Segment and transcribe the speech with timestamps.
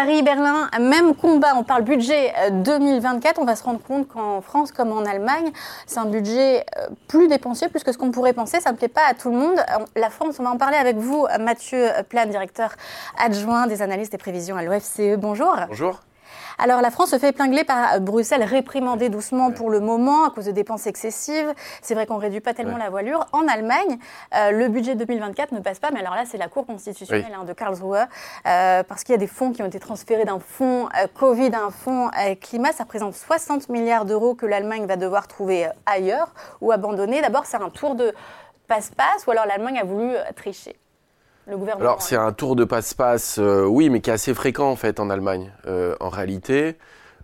[0.00, 1.52] Paris-Berlin, même combat.
[1.56, 3.38] On parle budget 2024.
[3.38, 5.52] On va se rendre compte qu'en France comme en Allemagne,
[5.86, 6.64] c'est un budget
[7.06, 8.60] plus dépensier, plus que ce qu'on pourrait penser.
[8.60, 9.62] Ça ne plaît pas à tout le monde.
[9.96, 12.76] La France, on va en parler avec vous, Mathieu Plan, directeur
[13.22, 15.18] adjoint des analyses des prévisions à l'OFCE.
[15.18, 15.54] Bonjour.
[15.68, 16.00] Bonjour.
[16.62, 20.44] Alors la France se fait épingler par Bruxelles, réprimandée doucement pour le moment à cause
[20.44, 21.54] de dépenses excessives.
[21.80, 23.26] C'est vrai qu'on ne réduit pas tellement la voilure.
[23.32, 23.98] En Allemagne,
[24.34, 27.44] euh, le budget 2024 ne passe pas, mais alors là c'est la Cour constitutionnelle hein,
[27.44, 28.06] de Karlsruhe,
[28.46, 31.50] euh, parce qu'il y a des fonds qui ont été transférés d'un fonds euh, Covid
[31.54, 32.10] à un fonds
[32.42, 32.72] climat.
[32.72, 37.22] Ça représente 60 milliards d'euros que l'Allemagne va devoir trouver ailleurs ou abandonner.
[37.22, 38.12] D'abord c'est un tour de
[38.68, 40.76] passe-passe ou alors l'Allemagne a voulu tricher
[41.80, 45.00] alors c'est un tour de passe-passe, euh, oui, mais qui est assez fréquent en fait
[45.00, 45.52] en Allemagne.
[45.66, 46.76] Euh, en réalité,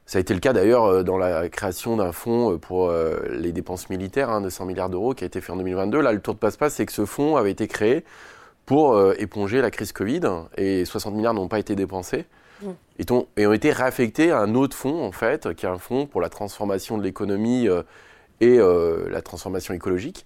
[0.05, 2.93] ça a été le cas d'ailleurs euh, dans la création d'un fonds pour
[3.31, 6.01] les dépenses militaires hein, de 100 milliards d'euros qui a été fait en 2022.
[6.01, 8.05] Là, le tour de passe-passe, c'est que ce fonds avait été créé
[8.65, 10.23] pour éponger la crise Covid
[10.57, 12.25] et 60 milliards n'ont pas été dépensés.
[12.63, 12.71] Mmh.
[12.99, 15.79] Et, ont, et, ont, été réaffectés à un autre fonds en fait, qui est un
[15.79, 17.69] fonds pour la transformation de l'économie
[18.41, 20.25] et la transformation écologique.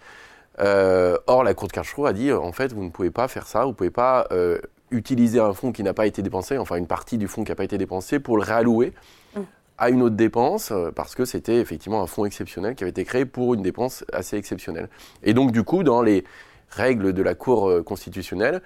[0.61, 3.47] Euh, or, la Cour de Karlsruhe a dit, en fait, vous ne pouvez pas faire
[3.47, 4.59] ça, vous ne pouvez pas euh,
[4.91, 7.57] utiliser un fonds qui n'a pas été dépensé, enfin une partie du fonds qui n'a
[7.57, 8.93] pas été dépensé, pour le réallouer
[9.35, 9.41] mm.
[9.79, 13.05] à une autre dépense, euh, parce que c'était effectivement un fonds exceptionnel qui avait été
[13.05, 14.89] créé pour une dépense assez exceptionnelle.
[15.23, 16.25] Et donc, du coup, dans les
[16.71, 18.63] règles de la Cour constitutionnelle,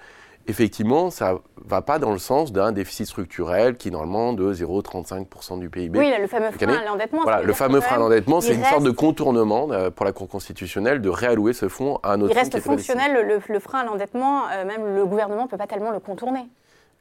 [0.47, 1.37] effectivement, ça ne
[1.69, 5.97] va pas dans le sens d'un déficit structurel qui est normalement de 0,35% du PIB.
[5.97, 7.23] Oui, le fameux frein à l'endettement.
[7.23, 10.27] Voilà, le fameux frein à l'endettement, c'est une sorte de contournement euh, pour la Cour
[10.27, 14.43] constitutionnelle de réallouer ce fonds à un autre Il reste fonctionnel, le, frein à l'endettement,
[14.51, 16.47] euh, même le gouvernement ne peut pas tellement le contourner.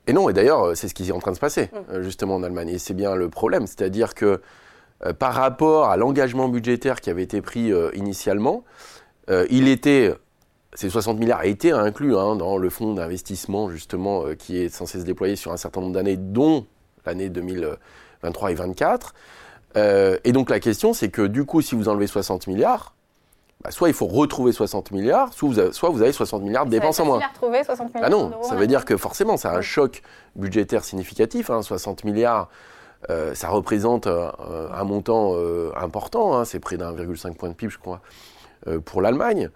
[0.07, 2.03] Et non, et d'ailleurs, euh, c'est ce qui est en train de se passer, mm.
[2.03, 2.69] justement, en Allemagne.
[2.69, 4.41] Et c'est bien le problème, c'est-à-dire que
[5.19, 8.65] par rapport à l'engagement budgétaire qui avait été pris initialement,
[9.51, 10.15] il était
[10.75, 14.69] ces 60 milliards a été inclus hein, dans le fonds d'investissement justement euh, qui est
[14.69, 16.67] censé se déployer sur un certain nombre d'années, dont
[17.07, 19.15] l'année 2023 et 2024.
[19.77, 22.95] Euh, et donc la question, c'est que du coup, si vous enlevez 60 milliards,
[23.63, 26.67] bah, soit il faut retrouver 60 milliards, soit vous avez, soit vous avez 60 milliards
[26.67, 27.21] de dépenses en moins.
[27.21, 30.03] retrouver 60 milliards ah non, ça veut dire que forcément, c'est un choc
[30.35, 31.47] budgétaire significatif.
[31.47, 32.49] 60 hein, milliards,
[33.11, 35.35] euh, ça représente un montant
[35.77, 38.01] important, hein, c'est près d'1,5 point de PIB, je crois,
[38.85, 39.51] pour l'Allemagne.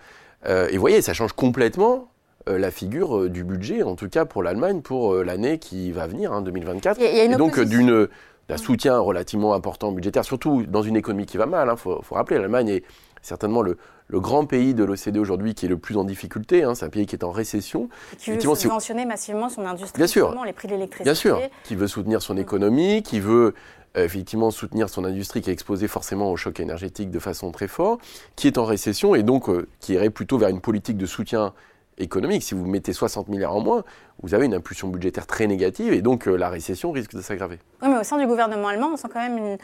[0.47, 2.09] Euh, et vous voyez, ça change complètement
[2.49, 6.07] euh, la figure euh, du budget, en tout cas pour l'Allemagne, pour l'année qui va
[6.07, 7.01] venir, hein, 2024.
[7.01, 8.09] et donc d'une
[8.49, 11.69] d'un soutien relativement important budgétaire, surtout dans une économie qui va mal.
[11.69, 12.85] Il hein, faut, rappeler, l'Allemagne est
[13.21, 16.65] certainement le, le, grand pays de l'OCDE aujourd'hui qui est le plus en difficulté.
[16.65, 17.91] Hein, c'est un pays qui est en récession.
[18.15, 20.35] Et qui veut subventionner massivement son industrie, Bien sûr.
[20.47, 21.05] les prix de l'électricité.
[21.05, 23.53] Bien sûr, qui veut soutenir son économie, qui veut
[23.95, 28.01] effectivement soutenir son industrie qui est exposée forcément au choc énergétique de façon très forte,
[28.37, 31.53] qui est en récession et donc euh, qui irait plutôt vers une politique de soutien
[32.01, 32.45] économique.
[32.45, 33.83] Si vous mettez 60 milliards en moins,
[34.23, 37.59] vous avez une impulsion budgétaire très négative et donc euh, la récession risque de s'aggraver.
[37.83, 39.57] Oui, mais au sein du gouvernement allemand, on sent quand même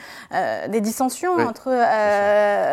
[0.69, 1.71] des dissensions entre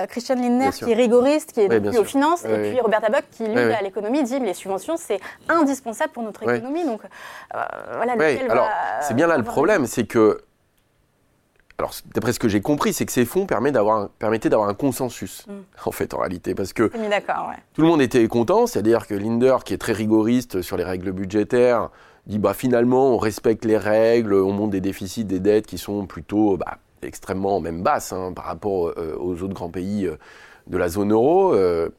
[0.08, 3.46] Christian Lindner, qui est rigoriste, qui est oui, aux finances, et puis Robert Abeck, qui,
[3.46, 6.86] lui, à l'économie, dit que les subventions, c'est indispensable pour notre économie.
[6.86, 7.02] Donc,
[7.52, 8.14] voilà,
[8.50, 8.70] Alors,
[9.02, 10.42] c'est bien là le problème, c'est que
[11.82, 15.52] alors d'après ce que j'ai compris, c'est que ces fonds permettaient d'avoir un consensus, mm.
[15.86, 19.74] en fait, en réalité, parce que tout le monde était content, c'est-à-dire que Linder, qui
[19.74, 21.90] est très rigoriste sur les règles budgétaires,
[22.28, 26.06] dit bah finalement on respecte les règles, on monte des déficits, des dettes qui sont
[26.06, 30.18] plutôt bah, extrêmement même basses hein, par rapport euh, aux autres grands pays euh,
[30.68, 31.54] de la zone euro.
[31.54, 31.90] Euh,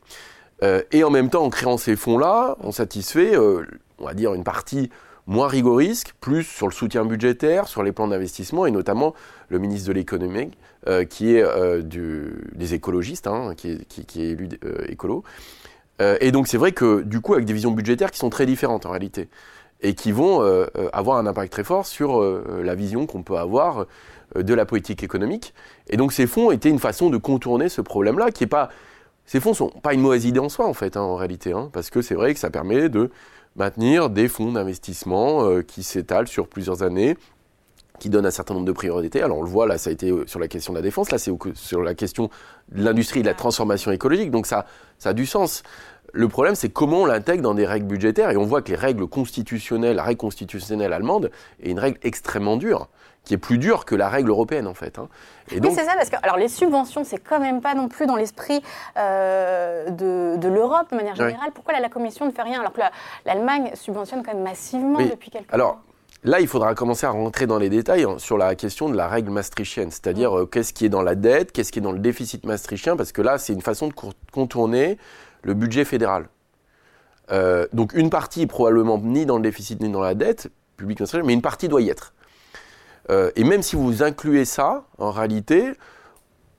[0.92, 4.90] et en même temps, en créant ces fonds-là, on satisfait, on va dire, une partie
[5.26, 9.14] moins rigoriste, plus sur le soutien budgétaire, sur les plans d'investissement, et notamment
[9.48, 10.50] le ministre de l'économie,
[10.88, 11.82] euh, qui est euh,
[12.54, 15.22] des écologistes, hein, qui, est, élu euh, écolo.
[16.00, 18.86] et donc c'est vrai que du coup, avec des visions budgétaires qui sont très différentes
[18.86, 19.28] en réalité,
[19.84, 20.40] et qui vont
[20.92, 23.86] avoir un impact très fort sur la vision qu'on peut avoir
[24.36, 25.54] de la politique économique.
[25.88, 28.68] Et donc ces fonds étaient une façon de contourner ce problème-là, qui est pas...
[29.26, 31.68] Ces fonds sont pas une mauvaise idée en soi, en fait, hein, en réalité, hein,
[31.72, 33.10] parce que c'est vrai que ça permet de
[33.56, 37.16] maintenir des fonds d'investissement euh, qui s'étalent sur plusieurs années,
[37.98, 39.22] qui donnent un certain nombre de priorités.
[39.22, 41.10] Alors on le voit, là ça a été euh, sur la question de la défense,
[41.10, 42.30] là c'est sur la question
[42.72, 44.66] de l'industrie de la transformation écologique, donc ça,
[44.98, 45.62] ça a du sens.
[46.14, 48.30] Le problème, c'est comment on l'intègre dans des règles budgétaires.
[48.30, 51.30] Et on voit que les règles constitutionnelles, la règle constitutionnelle allemande
[51.62, 52.88] est une règle extrêmement dure
[53.24, 54.98] qui est plus dure que la règle européenne en fait.
[54.98, 55.08] Hein.
[55.50, 55.72] Et donc...
[55.72, 58.16] Oui, c'est ça, parce que alors, les subventions, c'est quand même pas non plus dans
[58.16, 58.62] l'esprit
[58.96, 61.50] euh, de, de l'Europe de manière générale.
[61.54, 62.80] Pourquoi la Commission ne fait rien alors que
[63.26, 65.80] l'Allemagne subventionne quand même massivement depuis quelques alors,
[66.24, 69.08] Là, il faudra commencer à rentrer dans les détails hein, sur la question de la
[69.08, 71.98] règle maastrichtienne, c'est-à-dire euh, qu'est-ce qui est dans la dette, qu'est-ce qui est dans le
[71.98, 73.94] déficit maastrichtien, parce que là, c'est une façon de
[74.30, 74.98] contourner
[75.42, 76.28] le budget fédéral.
[77.32, 81.26] Euh, donc une partie probablement ni dans le déficit ni dans la dette publique maastrichtienne,
[81.26, 82.14] mais une partie doit y être.
[83.08, 85.72] Et même si vous incluez ça, en réalité,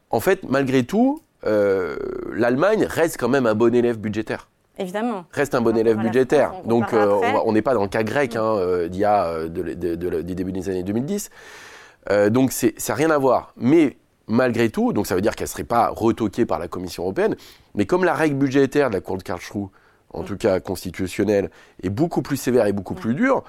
[0.10, 4.50] en fait, malgré tout, l'Allemagne reste quand même un bon élève budgétaire.
[4.78, 5.25] Évidemment.
[5.31, 6.54] Reste un bon élève budgétaire.
[6.66, 10.69] Donc on n'est pas dans le cas grec hein, d'il y a du début des
[10.69, 11.30] années 2010.
[12.30, 13.54] donc ça n'a rien à voir.
[13.57, 13.98] Mais
[14.28, 17.36] malgré tout, donc ça veut dire qu'elle ne serait pas retoquée par la Commission européenne,
[17.75, 19.68] mais comme la règle budgétaire de la Cour de Karlsruhe,
[20.12, 20.25] en mm.
[20.25, 21.50] tout cas constitutionnelle,
[21.81, 23.44] est beaucoup plus sévère et beaucoup plus dure,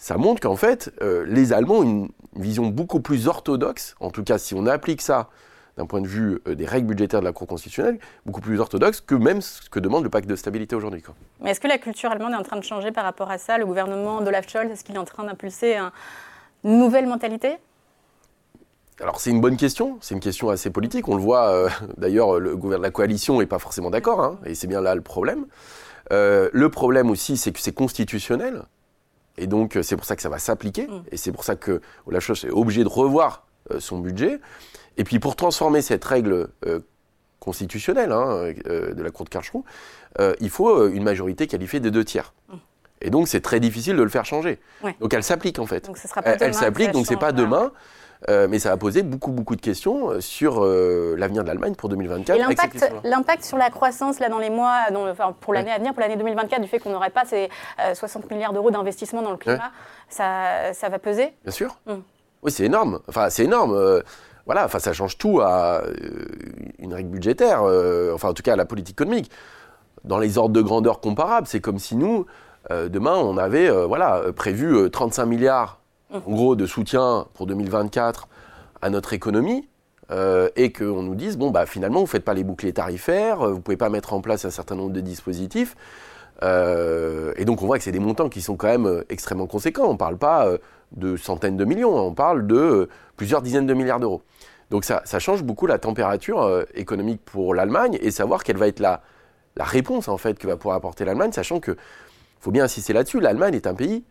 [0.00, 4.24] ça montre qu'en fait, euh, les Allemands ont une vision beaucoup plus orthodoxe, en tout
[4.24, 5.28] cas si on applique ça
[5.76, 9.02] d'un point de vue euh, des règles budgétaires de la Cour constitutionnelle, beaucoup plus orthodoxe
[9.02, 11.02] que même ce que demande le pacte de stabilité aujourd'hui.
[11.40, 13.58] Mais est-ce que la culture allemande est en train de changer par rapport à ça?
[13.58, 15.76] Le gouvernement de Scholz, est-ce qu'il est en train d'impulser
[16.64, 17.58] une nouvelle mentalité?
[19.00, 21.08] Alors c'est une bonne question, c'est une question assez politique.
[21.08, 21.68] On le voit, euh,
[21.98, 24.94] d'ailleurs, le gouvernement de la coalition n'est pas forcément d'accord, hein, et c'est bien là
[24.94, 25.46] le problème.
[26.12, 28.62] Euh, le problème aussi, c'est que c'est constitutionnel,
[29.36, 31.02] et donc c'est pour ça que ça va s'appliquer, mm.
[31.10, 34.40] et c'est pour ça que la chose est obligée de revoir euh, son budget.
[34.96, 36.48] Et puis pour transformer cette règle
[37.38, 39.62] constitutionnelle hein, de la Cour de Karlsruhe,
[40.40, 42.34] il faut une majorité qualifiée des deux tiers.
[42.48, 42.56] Mm.
[43.02, 44.58] Et donc c'est très difficile de le faire changer.
[45.00, 45.86] Donc elle s'applique en fait.
[45.86, 47.72] Donc, sera pas elle s'applique, donc c'est pas demain.
[48.28, 51.74] Euh, mais ça va poser beaucoup, beaucoup de questions euh, sur euh, l'avenir de l'Allemagne
[51.74, 52.36] pour 2024.
[52.36, 55.94] Et l'impact sur la croissance là, dans les mois, dans enfin, pour l'année à venir,
[55.94, 57.48] pour l'année 2024, du fait qu'on n'aurait pas ces
[57.94, 59.70] 60 milliards d'euros d'investissement dans le climat,
[60.08, 61.32] ça, ça, va peser?
[61.44, 61.76] Bien sûr.
[61.86, 62.02] Hum.
[62.42, 63.00] Oui, c'est énorme.
[63.08, 64.02] Enfin, c'est énorme.
[64.44, 65.82] voilà, enfin, ça change tout à
[66.78, 67.62] une règle budgétaire,
[68.14, 69.30] enfin, en tout cas, à la politique économique.
[70.04, 72.26] Dans les ordres de grandeur comparables, c'est comme si nous,
[72.70, 75.79] demain, on avait voilà, prévu 35 milliards
[76.12, 78.28] en gros, de soutien pour 2024
[78.82, 79.68] à notre économie.
[80.10, 83.42] Euh, et qu'on nous dise, bon, bah, finalement, vous ne faites pas les boucliers tarifaires,
[83.42, 85.76] euh, vous ne pouvez pas mettre en place un certain nombre de dispositifs.
[86.42, 89.84] Euh, et donc, on voit que c'est des montants qui sont quand même extrêmement conséquents.
[89.84, 90.48] On ne parle pas
[90.92, 94.22] de centaines de millions, on parle de plusieurs dizaines de milliards d'euros.
[94.70, 99.02] Donc, ça, change beaucoup la température économique pour l'Allemagne et savoir quelle va être la,
[99.56, 101.76] la réponse, en fait, que va pouvoir apporter l'Allemagne, sachant que,
[102.40, 104.02] faut bien insister là-dessus, l'Allemagne est un pays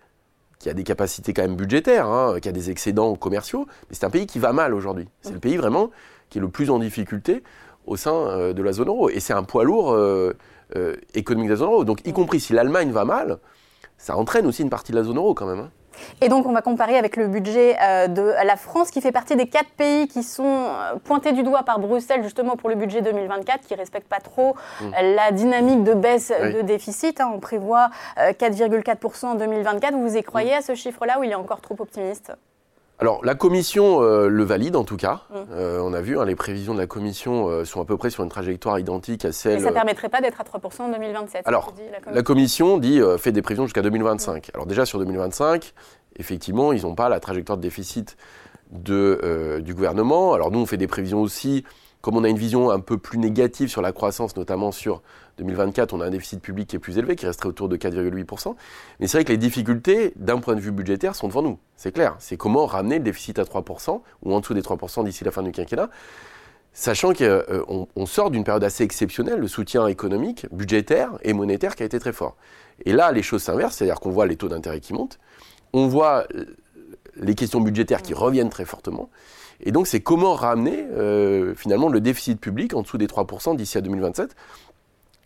[0.60, 4.06] qui a des capacités quand même budgétaires, hein, qui a des excédents commerciaux, mais c'est
[4.06, 5.08] un pays qui va mal aujourd'hui.
[5.22, 5.90] C'est le pays vraiment
[6.30, 7.44] qui est le plus en difficulté
[7.88, 9.10] au sein euh, de la zone euro.
[9.10, 10.34] Et c'est un poids lourd euh,
[10.76, 11.86] euh, économique de la zone euro.
[11.86, 13.40] Donc y compris si l'Allemagne va mal,
[13.98, 15.60] ça entraîne aussi une partie de la zone euro quand même.
[15.60, 15.72] Hein.
[16.22, 19.36] Et donc, on va comparer avec le budget euh, de la France, qui fait partie
[19.36, 23.02] des quatre pays qui sont euh, pointés du doigt par Bruxelles, justement, pour le budget
[23.02, 24.86] 2024, qui ne respectent pas trop mmh.
[25.16, 27.22] la dynamique de baisse de déficit.
[27.22, 27.32] Hein.
[27.34, 29.96] On prévoit 4,4% euh, en 2024.
[29.96, 32.34] Vous y croyez à ce chiffre-là ou il est encore trop optimiste?
[33.00, 35.22] Alors la commission euh, le valide en tout cas.
[35.30, 35.36] Mmh.
[35.54, 38.10] Euh, on a vu, hein, les prévisions de la commission euh, sont à peu près
[38.10, 39.56] sur une trajectoire identique à celle.
[39.56, 41.74] Mais ça ne permettrait pas d'être à 3% en 2027 Alors
[42.12, 42.78] la, commission.
[42.78, 44.48] dit fait des prévisions jusqu'à 2025.
[44.48, 44.52] Mmh.
[44.54, 45.74] Alors déjà sur 2025,
[46.18, 48.18] effectivement, ils n'ont pas la trajectoire de déficit
[48.72, 50.34] de, du gouvernement.
[50.34, 51.64] Alors nous, on fait des prévisions aussi
[52.02, 55.02] comme on a une vision un peu plus négative sur la croissance, notamment sur
[55.38, 58.56] 2024, on a un déficit public qui est plus élevé, qui resterait autour de 4,8%.
[59.00, 61.60] Mais c'est vrai que les difficultés, d'un point de vue budgétaire, sont devant nous.
[61.76, 62.16] C'est clair.
[62.20, 65.44] C'est comment ramener le déficit à 3%, ou en dessous des 3% d'ici la fin
[65.44, 65.90] du quinquennat,
[66.72, 71.84] sachant qu'on euh, sort d'une période assez exceptionnelle, le soutien économique, budgétaire et monétaire qui
[71.84, 72.38] a été très fort.
[72.86, 75.20] Et là, les choses s'inversent, c'est-à-dire qu'on voit les taux d'intérêt qui montent,
[75.74, 76.26] on voit
[77.16, 79.10] les questions budgétaires qui reviennent très fortement.
[79.62, 83.78] Et donc, c'est comment ramener euh, finalement le déficit public en dessous des 3% d'ici
[83.78, 84.36] à 2027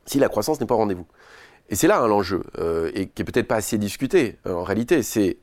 [0.06, 1.06] si la croissance n'est pas au rendez-vous?
[1.70, 4.64] Et c'est là hein, l'enjeu, euh, et qui est peut-être pas assez discuté euh, en
[4.64, 5.02] réalité.
[5.02, 5.38] C'est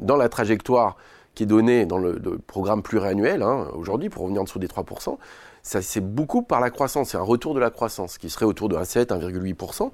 [0.00, 0.96] dans la trajectoire
[1.34, 5.18] qui est donnée dans le, programme pluriannuel, hein, aujourd'hui, pour revenir en dessous des 3%,
[5.62, 7.10] ça, c'est beaucoup par la croissance.
[7.10, 9.90] C'est un retour de la croissance qui serait autour de 1,7, 1,8%.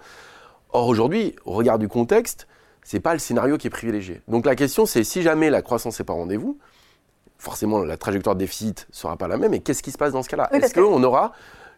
[0.71, 2.47] Or, aujourd'hui, au regard du contexte,
[2.85, 4.23] c'est pas le scénario qui est privilégié.
[4.29, 6.59] Donc la question, c'est si jamais la croissance n'est pas rendez-vous,
[7.45, 9.55] forcément la trajectoire de déficit ne sera pas la même.
[9.55, 11.33] Et qu'est-ce qui se passe dans ce cas-là Est-ce qu'on aura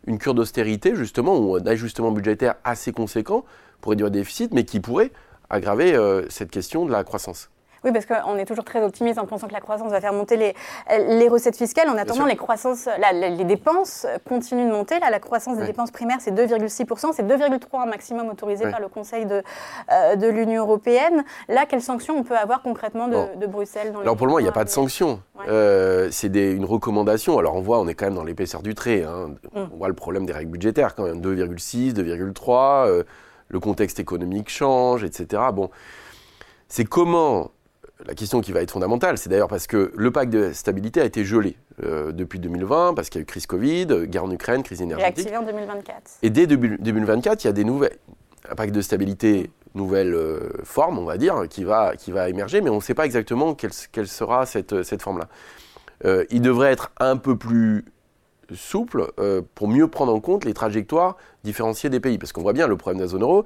[0.06, 3.44] une cure d'austérité, justement, ou un ajustement budgétaire assez conséquent
[3.80, 5.10] pour réduire le déficit, mais qui pourrait
[5.50, 7.50] aggraver euh, cette question de la croissance?
[7.86, 10.36] Oui, parce qu'on est toujours très optimiste en pensant que la croissance va faire monter
[10.36, 10.54] les,
[10.98, 11.88] les recettes fiscales.
[11.88, 14.98] En attendant, les, croissances, les dépenses continuent de monter.
[14.98, 17.12] Là, la croissance des dépenses primaires, c'est 2,6%.
[17.12, 19.42] C'est 2,3% maximum autorisé par le Conseil de,
[19.92, 21.24] euh, de l'Union européenne.
[21.48, 24.44] Là, quelles sanctions on peut avoir concrètement de, Bruxelles dans Alors, pour le moment, il
[24.44, 25.20] n'y a pas de sanctions.
[25.48, 27.38] Euh, c'est une recommandation.
[27.38, 29.04] Alors, on voit, on est quand même dans l'épaisseur du trait.
[29.04, 29.34] Hein.
[29.54, 29.66] Mm.
[29.72, 31.20] On voit le problème des règles budgétaires quand même.
[31.20, 32.88] 2,6, 2,3.
[32.88, 33.04] Euh,
[33.48, 35.40] le contexte économique change, etc.
[35.52, 35.70] Bon,
[36.68, 37.52] c'est comment
[38.04, 41.04] la question qui va être fondamentale, c'est d'ailleurs parce que le pacte de stabilité a
[41.04, 44.62] été gelé euh, depuis 2020, parce qu'il y a eu crise Covid, guerre en Ukraine,
[44.62, 45.28] crise énergétique.
[45.28, 46.18] Réactivé en 2024.
[46.22, 47.96] Et dès 2024, il y a des nouvelles.
[48.48, 52.60] Un pacte de stabilité nouvelle euh, forme, on va dire, qui va, qui va émerger,
[52.60, 55.28] mais on ne sait pas exactement quelle, quelle sera cette, cette forme-là.
[56.04, 57.84] Euh, il devrait être un peu plus
[58.54, 62.18] souple euh, pour mieux prendre en compte les trajectoires différenciées des pays.
[62.18, 63.44] Parce qu'on voit bien le problème de la zone euro.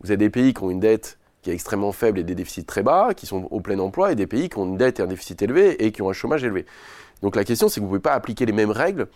[0.00, 2.64] Vous avez des pays qui ont une dette qui est extrêmement faible et des déficits
[2.64, 5.02] très bas, qui sont au plein emploi, et des pays qui ont une dette et
[5.02, 6.66] un déficit élevé et qui ont un chômage élevé.
[7.20, 9.08] Donc la question, c'est que vous ne pouvez pas appliquer les mêmes règles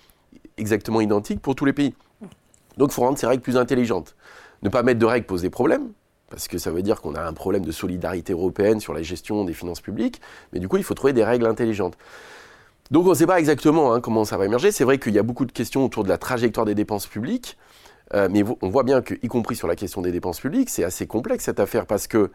[0.57, 1.95] exactement identiques pour tous les pays.
[2.77, 4.17] Donc il faut rendre ces règles plus intelligentes.
[4.63, 5.93] Ne pas mettre de règles pose des problèmes,
[6.29, 9.45] parce que ça veut dire qu'on a un problème de solidarité européenne sur la gestion
[9.45, 10.21] des finances publiques,
[10.53, 11.97] mais du coup, il faut trouver des règles intelligentes.
[12.91, 14.71] Donc on ne sait pas exactement hein, comment ça va émerger.
[14.71, 17.57] C'est vrai qu'il y a beaucoup de questions autour de la trajectoire des dépenses publiques,
[18.15, 21.07] euh, mais on voit bien qu'y compris sur la question des dépenses publiques, c'est assez
[21.07, 22.31] complexe cette affaire parce que,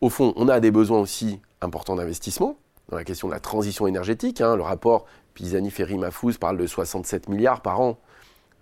[0.00, 2.56] au fond, on a des besoins aussi importants d'investissement
[2.88, 4.40] dans la question de la transition énergétique.
[4.40, 4.56] Hein.
[4.56, 7.98] le rapport Pisani-Ferry-Mafouz parle de 67 milliards par an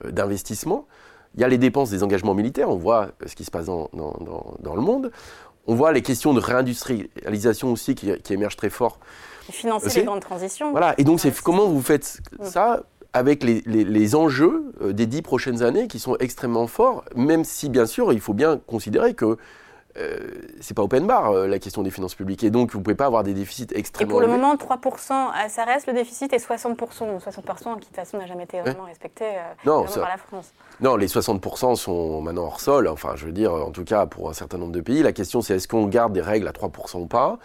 [0.05, 0.87] euh, d'investissement.
[1.35, 3.67] Il y a les dépenses des engagements militaires, on voit euh, ce qui se passe
[3.67, 5.11] dans, le monde.
[5.67, 8.99] On voit les questions de réindustrialisation aussi qui, émergent très fort.
[9.51, 10.71] financer les grandes transitions.
[10.73, 12.45] Voilà, et donc c'est comment vous faites mm.
[12.45, 12.83] ça
[13.15, 17.87] avec les, enjeux euh, des dix prochaines années qui sont extrêmement forts, même si bien
[17.87, 19.39] sûr il faut bien considérer que
[19.97, 20.19] euh,
[20.61, 22.43] c'est pas open bar euh, la question des finances publiques.
[22.43, 25.65] Et donc vous pouvez pas avoir des déficits extrêmement Et pour le moment 3% ça
[25.65, 29.27] reste le déficit et 60% 60% qui de toute façon n'a jamais été vraiment respecté
[29.65, 30.53] non, par la France.
[30.81, 34.29] Non, les 60% sont maintenant hors sol, enfin je veux dire en tout cas pour
[34.29, 36.99] un certain nombre de pays, la question c'est est-ce qu'on garde des règles à 3%
[36.99, 37.39] ou pas?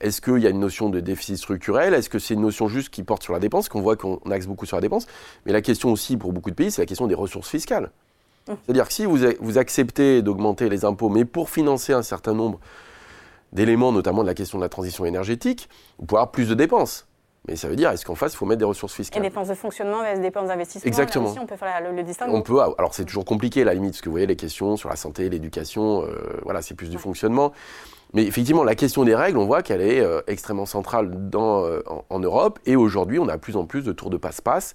[0.00, 1.94] Est-ce qu'il y a une notion de déficit structurel?
[1.94, 3.68] Est-ce que c'est une notion juste qui porte sur la dépense?
[3.68, 5.06] Qu'on voit qu'on axe beaucoup sur la dépense.
[5.46, 7.90] Mais la question aussi pour beaucoup de pays, c'est la question des ressources fiscales.
[8.46, 8.52] Mmh.
[8.64, 12.60] C'est-à-dire que si vous, vous acceptez d'augmenter les impôts, mais pour financer un certain nombre
[13.52, 17.06] d'éléments, notamment de la question de la transition énergétique, vous pouvez avoir plus de dépenses.
[17.48, 19.48] Mais ça veut dire, est-ce qu'en face, il faut mettre des ressources fiscales Et dépenses
[19.48, 21.34] de fonctionnement des dépenses d'investissement Exactement.
[21.40, 22.34] on peut faire le, distinguo.
[22.34, 24.76] On peut, alors c'est toujours compliqué, à la limite, parce que vous voyez les questions
[24.76, 27.52] sur la santé, l'éducation, euh, voilà, c'est plus du fonctionnement.
[28.14, 31.82] Mais effectivement, la question des règles, on voit qu'elle est euh, extrêmement centrale dans, euh,
[32.08, 32.58] en, Europe.
[32.66, 34.74] Et aujourd'hui, on a de plus en plus de tours de passe-passe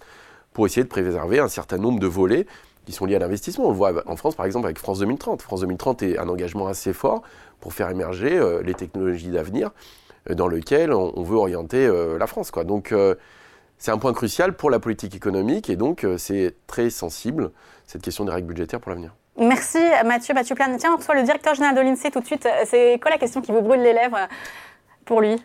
[0.53, 2.45] pour essayer de préserver un certain nombre de volets
[2.85, 3.65] qui sont liés à l'investissement.
[3.65, 5.41] On le voit en France, par exemple, avec France 2030.
[5.41, 7.21] France 2030 est un engagement assez fort
[7.59, 9.71] pour faire émerger euh, les technologies d'avenir
[10.29, 12.51] dans lequel on, veut orienter la France.
[12.51, 12.63] Quoi.
[12.63, 12.93] Donc,
[13.77, 17.51] c'est un point crucial pour la politique économique et donc c'est très sensible,
[17.87, 19.15] cette question des règles budgétaires pour l'avenir.
[19.37, 20.33] Merci Mathieu.
[20.33, 20.75] Mathieu Plan.
[20.77, 22.47] Tiens, on reçoit le directeur général de l'INSEE tout de suite.
[22.65, 24.27] C'est quoi la question qui vous brûle les lèvres
[25.05, 25.41] pour lui?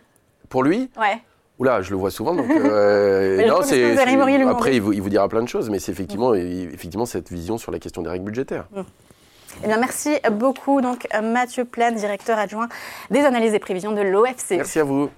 [0.48, 0.90] Pour lui?
[1.00, 1.22] Ouais.
[1.58, 2.34] Oula, je le vois souvent.
[2.34, 5.92] Donc, euh, non, c'est, après, il vous, il vous, dira plein de choses, mais c'est
[5.92, 8.66] effectivement, effectivement cette vision sur la question des règles budgétaires.
[8.72, 8.80] Mm.
[9.64, 12.68] Eh bien, merci beaucoup, donc Mathieu Plan, directeur adjoint
[13.10, 14.50] des analyses et prévisions de l'OFCE.
[14.50, 15.10] Merci à vous.